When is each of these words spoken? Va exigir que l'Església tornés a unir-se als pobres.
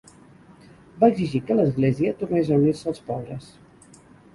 Va 1.03 1.11
exigir 1.13 1.43
que 1.51 1.59
l'Església 1.61 2.17
tornés 2.25 2.53
a 2.53 2.61
unir-se 2.65 2.95
als 2.95 3.09
pobres. 3.13 3.57